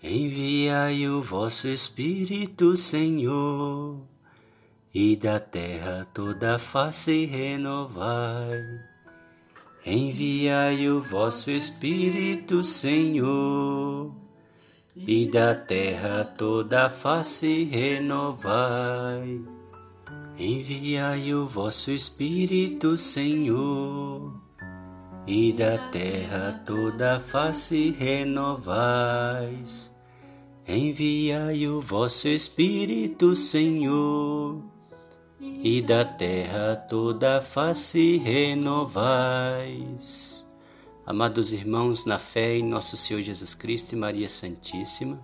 Enviai 0.00 1.08
o 1.08 1.20
vosso 1.20 1.66
Espírito, 1.66 2.76
Senhor, 2.76 3.98
e 4.94 5.16
da 5.16 5.40
terra 5.40 6.06
toda 6.14 6.54
a 6.54 6.58
face 6.58 7.26
renovai. 7.26 8.62
Enviai 9.84 10.88
o 10.88 11.02
vosso 11.02 11.50
Espírito, 11.50 12.62
Senhor, 12.62 14.14
e 14.96 15.26
da 15.26 15.56
terra 15.56 16.24
toda 16.24 16.86
a 16.86 16.90
face 16.90 17.64
renovai. 17.64 19.42
Enviai 20.38 21.34
o 21.34 21.48
vosso 21.48 21.90
Espírito, 21.90 22.96
Senhor, 22.96 24.32
e 25.28 25.52
da 25.52 25.76
terra 25.76 26.58
toda 26.64 27.16
a 27.16 27.20
face 27.20 27.90
renovais. 27.90 29.92
Enviai 30.66 31.68
o 31.68 31.82
vosso 31.82 32.28
Espírito, 32.28 33.36
Senhor, 33.36 34.62
e 35.38 35.82
da 35.82 36.02
terra 36.02 36.76
toda 36.76 37.36
a 37.36 37.42
face 37.42 38.16
renovais. 38.16 38.66
Amados 41.04 41.52
irmãos, 41.52 42.06
na 42.06 42.18
fé 42.18 42.56
em 42.56 42.64
nosso 42.64 42.96
Senhor 42.96 43.20
Jesus 43.20 43.52
Cristo 43.52 43.92
e 43.92 43.96
Maria 43.96 44.30
Santíssima, 44.30 45.20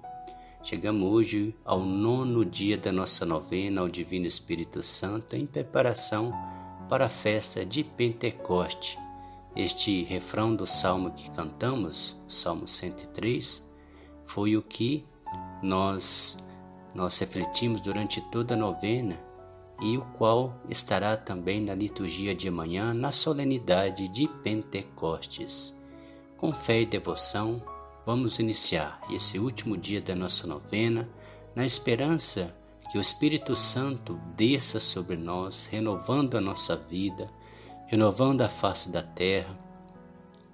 chegamos 0.63 1.11
hoje 1.11 1.57
ao 1.65 1.81
nono 1.81 2.45
dia 2.45 2.77
da 2.77 2.93
nossa 2.93 3.25
novena 3.25 3.81
ao 3.81 3.89
Divino 3.89 4.27
Espírito 4.27 4.83
Santo 4.83 5.35
em 5.35 5.47
preparação 5.47 6.31
para 6.91 7.07
a 7.07 7.09
festa 7.09 7.65
de 7.65 7.83
Pentecoste. 7.83 9.03
Este 9.57 10.03
refrão 10.03 10.55
do 10.55 10.67
salmo 10.67 11.13
que 11.13 11.31
cantamos, 11.31 12.17
Salmo 12.27 12.67
103, 12.67 13.71
foi 14.27 14.57
o 14.57 14.63
que 14.63 15.05
nós 15.63 16.39
nós 16.95 17.19
refletimos 17.19 17.81
durante 17.81 18.21
toda 18.21 18.55
a 18.55 18.57
novena 18.57 19.21
e 19.81 19.99
o 19.99 20.03
qual 20.17 20.55
estará 20.69 21.17
também 21.17 21.61
na 21.61 21.75
liturgia 21.75 22.35
de 22.35 22.49
amanhã 22.49 22.95
na 22.95 23.11
solenidade 23.11 24.07
de 24.09 24.29
Pentecostes. 24.29 25.77
Com 26.37 26.53
fé 26.53 26.83
e 26.83 26.87
devoção, 26.87 27.61
vamos 28.07 28.39
iniciar 28.39 29.01
esse 29.11 29.39
último 29.39 29.77
dia 29.77 30.01
da 30.01 30.15
nossa 30.15 30.47
novena 30.47 31.09
na 31.55 31.65
esperança 31.65 32.55
que 32.91 32.99
o 32.99 33.01
Espírito 33.01 33.57
Santo 33.57 34.21
desça 34.37 34.79
sobre 34.79 35.17
nós, 35.17 35.67
renovando 35.67 36.37
a 36.37 36.41
nossa 36.41 36.77
vida, 36.77 37.29
renovando 37.95 38.41
a 38.41 38.49
face 38.49 38.89
da 38.89 39.05
terra, 39.05 39.57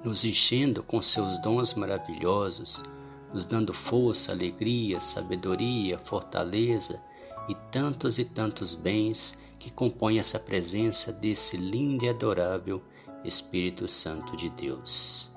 nos 0.04 0.26
enchendo 0.26 0.82
com 0.82 1.00
seus 1.00 1.40
dons 1.40 1.72
maravilhosos 1.72 2.84
nos 3.32 3.46
dando 3.46 3.72
força, 3.72 4.32
alegria, 4.32 5.00
sabedoria, 5.00 5.96
fortaleza 5.96 7.02
e 7.48 7.54
tantos 7.70 8.18
e 8.18 8.26
tantos 8.26 8.74
bens 8.74 9.38
que 9.58 9.70
compõem 9.70 10.18
essa 10.18 10.38
presença 10.38 11.10
desse 11.10 11.56
lindo 11.56 12.04
e 12.04 12.10
adorável 12.10 12.82
Espírito 13.24 13.88
Santo 13.88 14.36
de 14.36 14.50
Deus. 14.50 15.30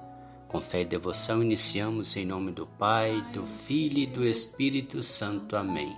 Com 0.49 0.59
fé 0.59 0.81
e 0.81 0.85
devoção 0.85 1.41
iniciamos 1.41 2.17
em 2.17 2.25
nome 2.25 2.51
do 2.51 2.67
Pai, 2.67 3.23
do 3.31 3.45
Filho 3.45 3.99
e 3.99 4.05
do 4.05 4.25
Espírito 4.25 5.01
Santo. 5.01 5.55
Amém. 5.55 5.95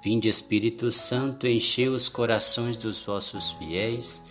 Vinde 0.00 0.28
Espírito 0.28 0.92
Santo, 0.92 1.48
enchei 1.48 1.88
os 1.88 2.08
corações 2.08 2.76
dos 2.76 3.00
vossos 3.00 3.50
fiéis 3.50 4.30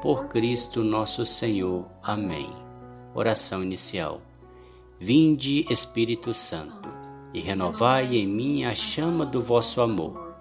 Por 0.00 0.28
Cristo 0.28 0.82
nosso 0.82 1.26
Senhor. 1.26 1.84
Amém. 2.02 2.48
Oração 3.14 3.62
inicial. 3.62 4.22
Vinde, 4.98 5.66
Espírito 5.68 6.32
Santo, 6.32 6.88
e 7.34 7.40
renovai 7.40 8.16
em 8.16 8.26
mim 8.26 8.64
a 8.64 8.74
chama 8.74 9.26
do 9.26 9.42
vosso 9.42 9.82
amor. 9.82 10.36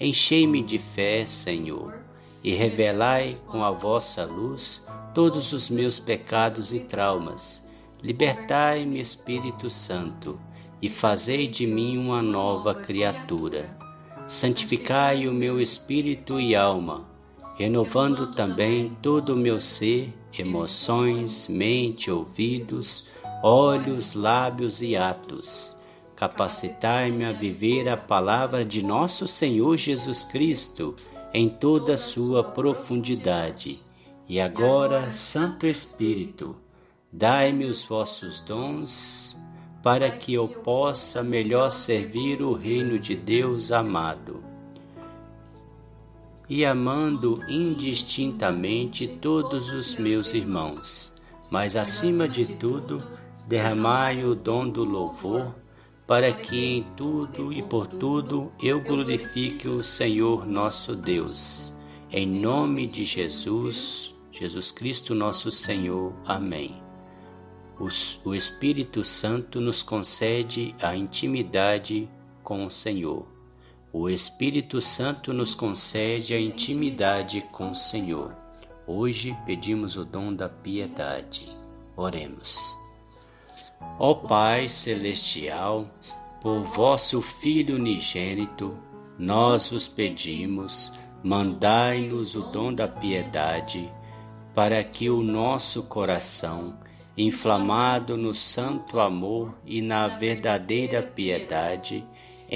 Enchei-me 0.00 0.64
de 0.64 0.80
fé, 0.80 1.24
Senhor, 1.26 1.94
e 2.42 2.54
revelai 2.54 3.38
com 3.46 3.62
a 3.62 3.70
vossa 3.70 4.24
luz 4.24 4.84
todos 5.14 5.52
os 5.52 5.70
meus 5.70 6.00
pecados 6.00 6.72
e 6.72 6.80
traumas. 6.80 7.64
Libertai-me, 8.02 9.00
Espírito 9.00 9.70
Santo, 9.70 10.40
e 10.82 10.90
fazei 10.90 11.46
de 11.46 11.68
mim 11.68 11.98
uma 11.98 12.20
nova 12.20 12.74
criatura. 12.74 13.78
Santificai 14.26 15.28
o 15.28 15.32
meu 15.32 15.60
espírito 15.60 16.40
e 16.40 16.56
alma, 16.56 17.13
renovando 17.54 18.32
também 18.34 18.96
todo 19.00 19.34
o 19.34 19.36
meu 19.36 19.60
ser, 19.60 20.12
emoções, 20.36 21.46
mente, 21.48 22.10
ouvidos, 22.10 23.06
olhos, 23.42 24.14
lábios 24.14 24.82
e 24.82 24.96
atos. 24.96 25.76
Capacitai-me 26.16 27.24
a 27.24 27.32
viver 27.32 27.88
a 27.88 27.96
palavra 27.96 28.64
de 28.64 28.84
nosso 28.84 29.26
Senhor 29.26 29.76
Jesus 29.76 30.24
Cristo 30.24 30.94
em 31.32 31.48
toda 31.48 31.94
a 31.94 31.98
sua 31.98 32.42
profundidade. 32.42 33.80
E 34.28 34.40
agora, 34.40 35.10
Santo 35.10 35.66
Espírito, 35.66 36.56
dai-me 37.12 37.64
os 37.64 37.84
vossos 37.84 38.40
dons 38.40 39.36
para 39.82 40.10
que 40.10 40.32
eu 40.32 40.48
possa 40.48 41.22
melhor 41.22 41.70
servir 41.70 42.40
o 42.40 42.54
reino 42.54 42.98
de 42.98 43.14
Deus 43.14 43.70
amado. 43.70 44.53
E 46.48 46.64
amando 46.64 47.42
indistintamente 47.48 49.06
todos 49.06 49.70
os 49.70 49.96
meus 49.96 50.34
irmãos, 50.34 51.14
mas 51.50 51.74
acima 51.74 52.28
de 52.28 52.56
tudo, 52.56 53.02
derramai 53.46 54.24
o 54.24 54.34
dom 54.34 54.68
do 54.68 54.84
louvor, 54.84 55.54
para 56.06 56.30
que 56.32 56.64
em 56.64 56.82
tudo 56.96 57.50
e 57.52 57.62
por 57.62 57.86
tudo 57.86 58.52
eu 58.62 58.80
glorifique 58.80 59.68
o 59.68 59.82
Senhor 59.82 60.46
nosso 60.46 60.94
Deus. 60.94 61.74
Em 62.10 62.26
nome 62.26 62.86
de 62.86 63.04
Jesus, 63.04 64.14
Jesus 64.30 64.70
Cristo 64.70 65.14
nosso 65.14 65.50
Senhor. 65.50 66.12
Amém. 66.26 66.82
O 68.24 68.34
Espírito 68.34 69.02
Santo 69.02 69.60
nos 69.60 69.82
concede 69.82 70.74
a 70.80 70.94
intimidade 70.94 72.08
com 72.42 72.66
o 72.66 72.70
Senhor. 72.70 73.33
O 73.96 74.10
Espírito 74.10 74.80
Santo 74.80 75.32
nos 75.32 75.54
concede 75.54 76.34
a 76.34 76.40
intimidade 76.40 77.42
com 77.52 77.70
o 77.70 77.74
Senhor. 77.76 78.34
Hoje 78.88 79.38
pedimos 79.46 79.96
o 79.96 80.04
dom 80.04 80.34
da 80.34 80.48
piedade. 80.48 81.56
Oremos. 81.96 82.76
Ó 83.96 84.12
Pai 84.14 84.68
Celestial, 84.68 85.88
por 86.42 86.64
vosso 86.64 87.22
Filho 87.22 87.76
unigênito, 87.76 88.76
nós 89.16 89.70
vos 89.70 89.86
pedimos, 89.86 90.92
mandai-nos 91.22 92.34
o 92.34 92.40
dom 92.50 92.74
da 92.74 92.88
piedade, 92.88 93.88
para 94.52 94.82
que 94.82 95.08
o 95.08 95.22
nosso 95.22 95.84
coração, 95.84 96.76
inflamado 97.16 98.16
no 98.16 98.34
santo 98.34 98.98
amor 98.98 99.54
e 99.64 99.80
na 99.80 100.08
verdadeira 100.08 101.00
piedade, 101.00 102.04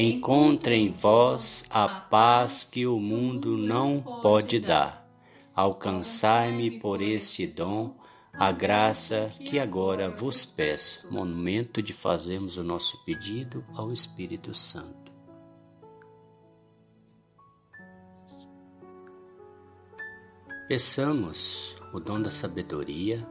encontre 0.01 0.77
em 0.77 0.93
vós 0.93 1.65
a 1.71 1.89
paz 1.89 2.63
que 2.63 2.87
o 2.87 3.01
mundo 3.01 3.57
não 3.57 4.01
pode 4.23 4.61
dar. 4.61 5.05
Alcançai-me 5.53 6.71
por 6.71 7.03
este 7.03 7.49
dom 7.49 7.97
a 8.33 8.53
graça 8.53 9.33
que 9.41 9.59
agora 9.59 10.09
vos 10.09 10.45
peço, 10.45 11.13
momento 11.13 11.83
de 11.83 11.93
fazermos 11.93 12.57
o 12.57 12.63
nosso 12.63 13.05
pedido 13.05 13.65
ao 13.75 13.91
Espírito 13.91 14.55
Santo. 14.55 15.11
Peçamos 20.69 21.77
o 21.93 21.99
dom 21.99 22.23
da 22.23 22.31
sabedoria 22.31 23.27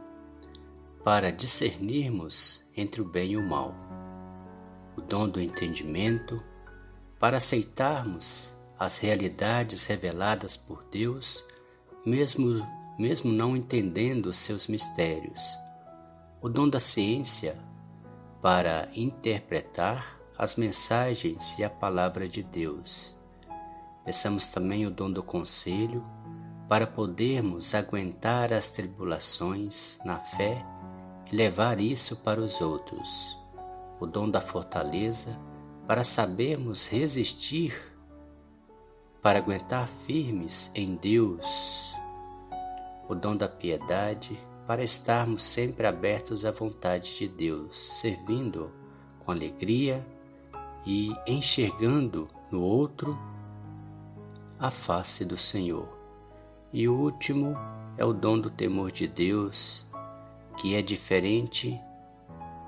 para 1.02 1.32
discernirmos 1.32 2.62
entre 2.76 3.00
o 3.00 3.06
bem 3.06 3.30
e 3.30 3.36
o 3.38 3.48
mal, 3.48 3.74
o 4.98 5.00
dom 5.00 5.26
do 5.26 5.40
entendimento 5.40 6.44
para 7.18 7.38
aceitarmos 7.38 8.54
as 8.78 8.98
realidades 8.98 9.86
reveladas 9.86 10.56
por 10.56 10.84
Deus, 10.84 11.42
mesmo 12.06 12.64
mesmo 12.98 13.32
não 13.32 13.56
entendendo 13.56 14.26
os 14.26 14.36
seus 14.38 14.66
mistérios. 14.66 15.56
O 16.42 16.48
dom 16.48 16.68
da 16.68 16.80
ciência 16.80 17.56
para 18.42 18.88
interpretar 18.94 20.18
as 20.36 20.56
mensagens 20.56 21.56
e 21.58 21.64
a 21.64 21.70
palavra 21.70 22.28
de 22.28 22.42
Deus. 22.42 23.16
Peçamos 24.04 24.48
também 24.48 24.84
o 24.84 24.90
dom 24.90 25.10
do 25.10 25.22
conselho 25.22 26.04
para 26.68 26.86
podermos 26.86 27.74
aguentar 27.74 28.52
as 28.52 28.68
tribulações 28.68 29.98
na 30.04 30.18
fé 30.18 30.64
e 31.30 31.36
levar 31.36 31.80
isso 31.80 32.16
para 32.16 32.40
os 32.40 32.60
outros. 32.60 33.38
O 34.00 34.06
dom 34.06 34.28
da 34.28 34.40
fortaleza 34.40 35.38
para 35.88 36.04
sabermos 36.04 36.86
resistir, 36.86 37.74
para 39.22 39.38
aguentar 39.38 39.88
firmes 39.88 40.70
em 40.74 40.96
Deus. 40.96 41.90
O 43.08 43.14
dom 43.14 43.34
da 43.34 43.48
piedade 43.48 44.38
para 44.66 44.84
estarmos 44.84 45.42
sempre 45.42 45.86
abertos 45.86 46.44
à 46.44 46.50
vontade 46.50 47.16
de 47.16 47.26
Deus, 47.26 47.74
servindo 48.00 48.70
com 49.20 49.32
alegria 49.32 50.06
e 50.86 51.10
enxergando 51.26 52.28
no 52.50 52.60
outro 52.60 53.18
a 54.58 54.70
face 54.70 55.24
do 55.24 55.38
Senhor. 55.38 55.88
E 56.70 56.86
o 56.86 56.94
último 56.94 57.56
é 57.96 58.04
o 58.04 58.12
dom 58.12 58.38
do 58.38 58.50
temor 58.50 58.92
de 58.92 59.08
Deus, 59.08 59.86
que 60.58 60.74
é 60.74 60.82
diferente 60.82 61.80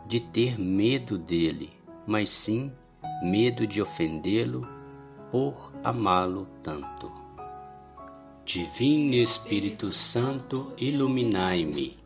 de 0.07 0.21
ter 0.21 0.59
medo 0.59 1.19
dele, 1.19 1.71
mas 2.07 2.31
sim 2.31 2.73
medo 3.23 3.67
de 3.67 3.83
ofendê-lo 3.83 4.67
por 5.31 5.73
amá-lo 5.85 6.47
tanto. 6.63 7.11
Divino 8.45 9.15
Espírito 9.15 9.93
Santo, 9.93 10.73
iluminai-me. 10.77 11.97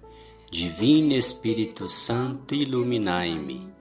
Divino 0.50 1.14
Espírito 1.14 1.88
Santo, 1.88 2.54
iluminai-me. 2.54 3.72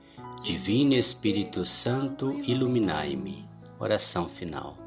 Divino 0.41 0.94
Espírito 0.94 1.65
Santo, 1.65 2.31
iluminai-me. 2.47 3.45
Oração 3.80 4.30
final. 4.30 4.77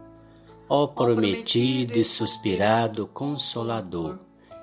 Ó 0.69 0.87
prometido 0.87 1.99
e 1.99 2.05
suspirado 2.05 3.07
Consolador, 3.07 4.19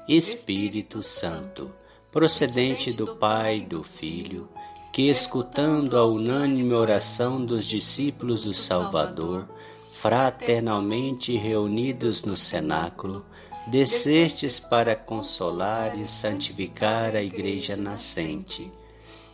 Espírito 0.08 1.02
Santo, 1.02 1.72
procedente 2.12 2.92
do 2.92 3.16
Pai 3.16 3.60
e 3.60 3.66
do 3.66 3.84
Filho, 3.84 4.50
que 4.94 5.10
escutando 5.10 5.98
a 5.98 6.06
unânime 6.06 6.72
oração 6.72 7.44
dos 7.44 7.66
discípulos 7.66 8.44
do 8.44 8.54
Salvador, 8.54 9.48
fraternalmente 9.92 11.36
reunidos 11.36 12.24
no 12.24 12.38
cenáculo, 12.38 13.26
descestes 13.66 14.60
para 14.60 14.96
consolar 14.96 15.98
e 15.98 16.08
santificar 16.08 17.16
a 17.16 17.24
Igreja 17.24 17.76
nascente. 17.76 18.72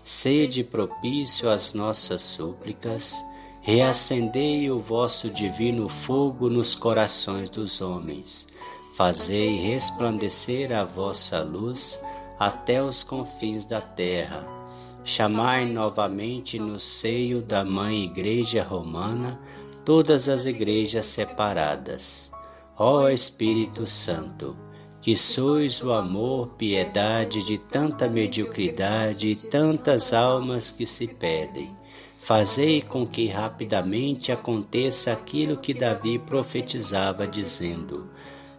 Sede 0.05 0.63
propício 0.63 1.49
às 1.49 1.73
nossas 1.73 2.21
súplicas, 2.21 3.21
reacendei 3.59 4.71
o 4.71 4.79
vosso 4.79 5.29
divino 5.29 5.89
fogo 5.89 6.49
nos 6.49 6.73
corações 6.73 7.49
dos 7.49 7.81
homens. 7.81 8.47
Fazei 8.95 9.57
resplandecer 9.57 10.71
a 10.71 10.85
vossa 10.85 11.43
luz 11.43 12.01
até 12.39 12.81
os 12.81 13.03
confins 13.03 13.65
da 13.65 13.81
terra. 13.81 14.58
Chamai 15.03 15.65
novamente 15.65 16.59
no 16.59 16.79
seio 16.79 17.41
da 17.41 17.63
Mãe 17.63 18.03
Igreja 18.03 18.63
Romana 18.63 19.39
todas 19.85 20.29
as 20.29 20.45
igrejas 20.45 21.07
separadas. 21.07 22.31
Ó 22.77 23.09
Espírito 23.09 23.87
Santo, 23.87 24.55
que 25.01 25.15
sois 25.17 25.81
o 25.81 25.91
amor, 25.91 26.49
piedade 26.57 27.43
de 27.45 27.57
tanta 27.57 28.07
mediocridade 28.07 29.29
e 29.29 29.35
tantas 29.35 30.13
almas 30.13 30.69
que 30.69 30.85
se 30.85 31.07
pedem, 31.07 31.75
fazei 32.19 32.81
com 32.81 33.07
que 33.07 33.27
rapidamente 33.27 34.31
aconteça 34.31 35.11
aquilo 35.11 35.57
que 35.57 35.73
Davi 35.73 36.19
profetizava, 36.19 37.25
dizendo: 37.25 38.09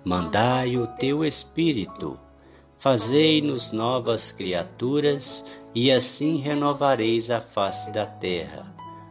Mandai 0.04 0.76
o 0.76 0.86
teu 0.86 1.24
Espírito, 1.24 2.18
fazei-nos 2.76 3.70
novas 3.70 4.32
criaturas, 4.32 5.44
e 5.74 5.90
assim 5.90 6.36
renovareis 6.36 7.30
a 7.30 7.40
face 7.40 7.90
da 7.90 8.06
terra 8.06 8.70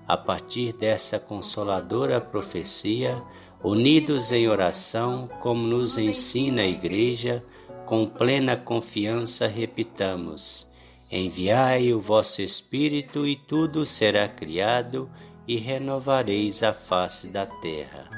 a 0.10 0.18
partir 0.18 0.74
dessa 0.74 1.20
consoladora 1.20 2.20
profecia, 2.20 3.22
unidos 3.64 4.32
em 4.32 4.48
oração, 4.48 5.30
como 5.40 5.68
nos 5.68 6.00
ensina 6.00 6.64
a 6.64 6.68
Igreja, 6.68 7.46
com 7.86 8.08
plena 8.08 8.58
confiança 8.58 9.46
repitamos: 9.46 10.68
Enviai 11.12 11.94
o 11.94 12.02
vosso 12.02 12.42
Espírito 12.42 13.28
e 13.28 13.36
tudo 13.36 13.86
será 13.86 14.28
criado 14.28 15.08
e 15.48 15.58
renovareis 15.58 16.64
a 16.64 16.74
face 16.74 17.28
da 17.28 17.46
terra. 17.46 18.10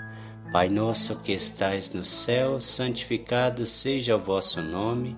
Pai 0.53 0.69
nosso 0.69 1.17
que 1.17 1.33
estais 1.33 1.93
no 1.93 2.05
céu, 2.05 2.61
santificado 2.61 3.65
seja 3.65 4.15
o 4.15 4.19
vosso 4.19 4.61
nome. 4.61 5.17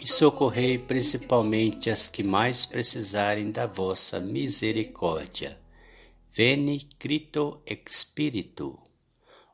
e 0.00 0.08
socorrei 0.08 0.78
principalmente 0.78 1.90
as 1.90 2.08
que 2.08 2.22
mais 2.22 2.64
precisarem 2.64 3.50
da 3.50 3.66
vossa 3.66 4.18
misericórdia. 4.18 5.58
Veni 6.32 6.88
Crito 6.98 7.60
Espírito. 7.66 8.78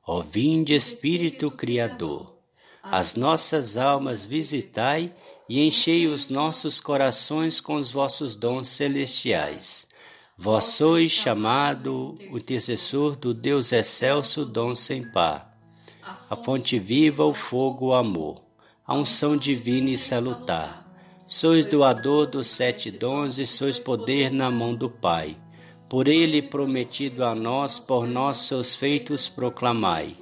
Ó 0.06 0.22
vinde 0.22 0.74
Espírito 0.74 1.50
Criador, 1.50 2.36
as 2.82 3.14
nossas 3.14 3.76
almas 3.76 4.24
visitai 4.24 5.14
e 5.48 5.60
enchei 5.66 6.06
os 6.06 6.28
nossos 6.28 6.80
corações 6.80 7.60
com 7.60 7.74
os 7.74 7.90
vossos 7.90 8.34
dons 8.34 8.68
celestiais. 8.68 9.88
Vós 10.36 10.64
sois 10.64 11.12
chamado 11.12 12.18
o 12.32 12.38
intercessor 12.38 13.14
do 13.14 13.34
Deus 13.34 13.72
excelso, 13.72 14.44
dom 14.44 14.74
sem 14.74 15.10
par, 15.12 15.54
a 16.30 16.34
fonte 16.34 16.78
viva, 16.78 17.24
o 17.24 17.34
fogo, 17.34 17.88
o 17.88 17.92
amor 17.92 18.49
a 18.90 18.94
unção 18.96 19.36
divina 19.36 19.90
e 19.90 19.96
salutar. 19.96 20.84
Sois 21.24 21.64
doador 21.64 22.26
dos 22.26 22.48
sete 22.48 22.90
dons 22.90 23.38
e 23.38 23.46
sois 23.46 23.78
poder 23.78 24.32
na 24.32 24.50
mão 24.50 24.74
do 24.74 24.90
Pai. 24.90 25.36
Por 25.88 26.08
ele 26.08 26.42
prometido 26.42 27.24
a 27.24 27.32
nós, 27.32 27.78
por 27.78 28.04
nossos 28.04 28.74
feitos 28.74 29.28
proclamai. 29.28 30.16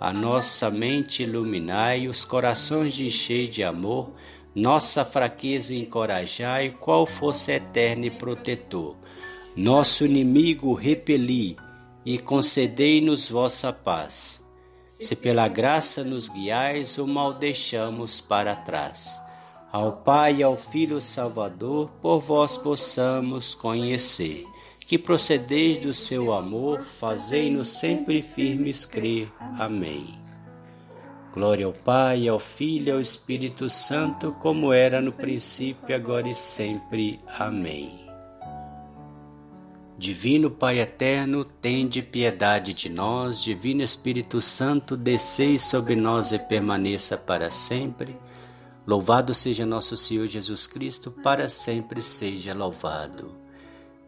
A 0.00 0.10
nossa 0.10 0.70
mente 0.70 1.24
iluminai, 1.24 2.08
os 2.08 2.24
corações 2.24 2.94
de 2.94 3.10
cheio 3.10 3.46
de 3.46 3.62
amor, 3.62 4.12
nossa 4.54 5.04
fraqueza 5.04 5.74
encorajai, 5.74 6.70
qual 6.80 7.04
fosse 7.04 7.52
eterno 7.52 8.06
e 8.06 8.10
protetor. 8.10 8.96
Nosso 9.54 10.06
inimigo 10.06 10.72
repeli 10.72 11.58
e 12.06 12.18
concedei-nos 12.18 13.28
vossa 13.28 13.70
paz 13.70 14.41
se 15.02 15.16
pela 15.16 15.48
graça 15.48 16.04
nos 16.04 16.28
guiais, 16.28 16.96
o 16.96 17.06
mal 17.06 17.34
deixamos 17.34 18.20
para 18.20 18.54
trás. 18.54 19.20
Ao 19.72 19.92
Pai 19.92 20.36
e 20.36 20.42
ao 20.42 20.56
Filho 20.56 21.00
Salvador, 21.00 21.90
por 22.00 22.20
vós 22.20 22.56
possamos 22.56 23.54
conhecer. 23.54 24.46
Que 24.86 24.98
procedeis 24.98 25.80
do 25.80 25.92
seu 25.92 26.32
amor, 26.32 26.82
fazei-nos 26.82 27.68
sempre 27.68 28.22
firmes 28.22 28.84
crer. 28.84 29.32
Amém. 29.58 30.20
Glória 31.32 31.64
ao 31.64 31.72
Pai, 31.72 32.28
ao 32.28 32.38
Filho 32.38 32.88
e 32.88 32.90
ao 32.92 33.00
Espírito 33.00 33.68
Santo, 33.68 34.36
como 34.38 34.72
era 34.72 35.00
no 35.00 35.10
princípio, 35.10 35.96
agora 35.96 36.28
e 36.28 36.34
sempre. 36.34 37.18
Amém. 37.38 38.01
Divino 40.02 40.50
Pai 40.50 40.80
eterno, 40.80 41.44
tende 41.44 42.02
piedade 42.02 42.72
de 42.72 42.88
nós. 42.88 43.40
Divino 43.40 43.84
Espírito 43.84 44.40
Santo, 44.40 44.96
descei 44.96 45.60
sobre 45.60 45.94
nós 45.94 46.32
e 46.32 46.40
permaneça 46.40 47.16
para 47.16 47.52
sempre. 47.52 48.16
Louvado 48.84 49.32
seja 49.32 49.64
nosso 49.64 49.96
Senhor 49.96 50.26
Jesus 50.26 50.66
Cristo, 50.66 51.12
para 51.12 51.48
sempre 51.48 52.02
seja 52.02 52.52
louvado. 52.52 53.36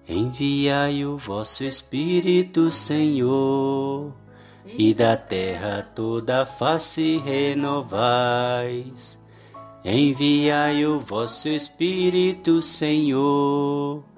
Enviai 0.08 1.06
o 1.06 1.16
vosso 1.16 1.62
Espírito, 1.62 2.72
Senhor, 2.72 4.12
e 4.66 4.92
da 4.92 5.16
terra 5.16 5.88
toda 5.94 6.42
a 6.42 6.46
face 6.46 7.18
renovais. 7.18 9.16
Enviai 9.84 10.84
o 10.86 10.98
vosso 10.98 11.48
Espírito, 11.48 12.60
Senhor 12.60 14.12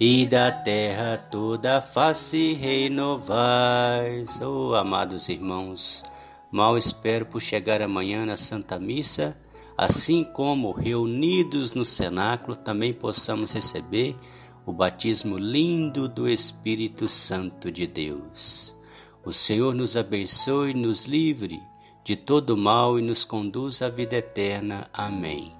e 0.00 0.26
da 0.26 0.50
terra 0.50 1.18
toda 1.18 1.76
a 1.76 1.80
face 1.82 2.54
renovais. 2.54 4.40
Oh, 4.40 4.74
amados 4.74 5.28
irmãos, 5.28 6.02
mal 6.50 6.78
espero 6.78 7.26
por 7.26 7.42
chegar 7.42 7.82
amanhã 7.82 8.24
na 8.24 8.38
Santa 8.38 8.78
Missa, 8.78 9.36
assim 9.76 10.24
como 10.24 10.72
reunidos 10.72 11.74
no 11.74 11.84
cenáculo 11.84 12.56
também 12.56 12.94
possamos 12.94 13.52
receber 13.52 14.16
o 14.64 14.72
batismo 14.72 15.36
lindo 15.36 16.08
do 16.08 16.26
Espírito 16.26 17.06
Santo 17.06 17.70
de 17.70 17.86
Deus. 17.86 18.74
O 19.22 19.34
Senhor 19.34 19.74
nos 19.74 19.98
abençoe 19.98 20.72
nos 20.72 21.04
livre 21.04 21.60
de 22.02 22.16
todo 22.16 22.56
mal 22.56 22.98
e 22.98 23.02
nos 23.02 23.22
conduz 23.22 23.82
à 23.82 23.90
vida 23.90 24.16
eterna. 24.16 24.88
Amém. 24.94 25.59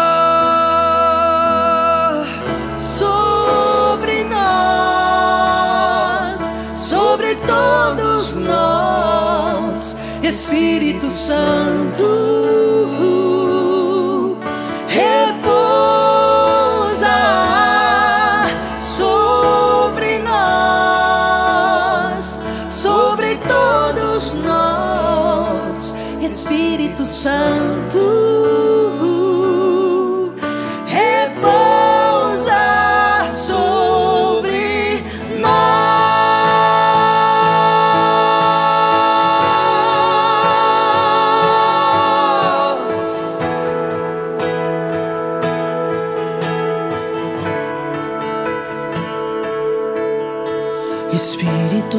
Espírito 10.41 11.11
Santo. 11.11 12.03
Repousa 14.87 15.40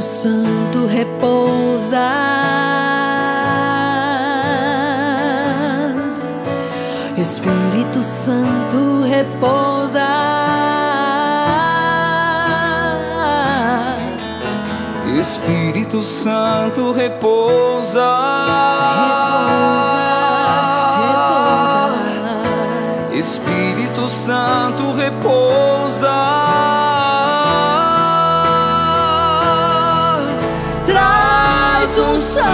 Santo 0.02 0.86
repousa. 0.86 2.00
Espírito 7.16 8.02
Santo 8.02 9.04
repousa. 9.08 10.08
Espírito 15.20 16.02
Santo 16.02 16.90
repousa. 16.90 17.62
Repousa, 19.42 20.00
repousa. 21.92 23.12
Espírito 23.12 24.08
Santo 24.08 24.90
repousa. 24.92 26.71
Unção, 32.22 32.44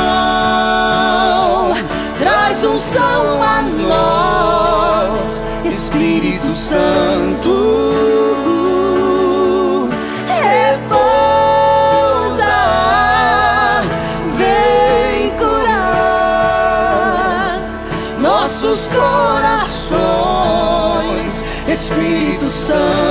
traz 2.19 2.65
unção 2.65 3.43
a 3.43 3.61
nós, 3.61 5.43
Espírito 5.63 6.51
Santo. 6.51 7.53
Repousa, 10.27 11.03
vem 14.39 15.31
curar 15.37 16.01
nossos 18.19 18.89
corações, 18.89 19.95
Espírito 21.69 22.49
Santo. 22.49 23.09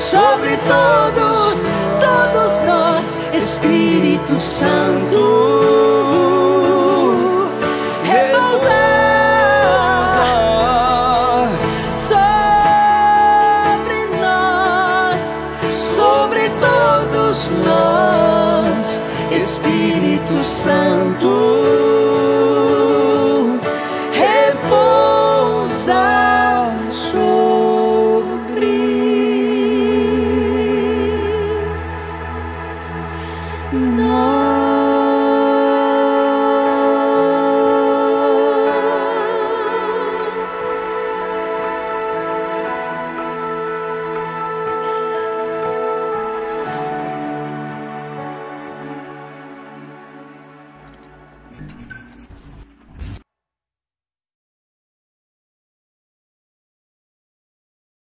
Sobre 0.00 0.56
todos, 0.66 1.68
todos 2.00 2.66
nós, 2.66 3.20
Espírito. 3.34 4.36
Santo. 4.38 5.89